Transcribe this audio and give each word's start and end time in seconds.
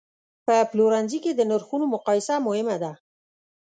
په 0.45 0.55
پلورنځي 0.71 1.19
کې 1.23 1.31
د 1.35 1.41
نرخونو 1.49 1.85
مقایسه 1.95 2.33
مهمه 2.47 2.75
ده. 2.83 2.91